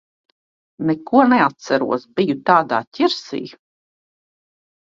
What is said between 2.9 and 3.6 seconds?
ķirsī.